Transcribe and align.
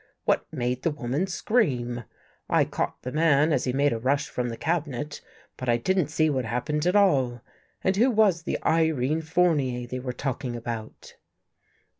What 0.25 0.51
made 0.51 0.81
the 0.81 0.89
woman 0.89 1.27
scream? 1.27 2.05
I 2.49 2.65
caught 2.65 3.03
the 3.03 3.11
man 3.11 3.53
as 3.53 3.65
he 3.65 3.71
made 3.71 3.93
a 3.93 3.99
rush 3.99 4.29
from 4.29 4.49
the 4.49 4.57
cabinet, 4.57 5.21
but 5.57 5.69
I 5.69 5.77
didn't 5.77 6.07
see 6.07 6.27
what 6.27 6.43
happened 6.43 6.87
at 6.87 6.95
all. 6.95 7.41
And 7.83 7.95
who 7.95 8.09
was 8.09 8.41
the 8.41 8.57
Irene 8.65 9.21
Fournier 9.21 9.85
they 9.85 9.99
were 9.99 10.11
talking 10.13 10.55
about? 10.55 11.13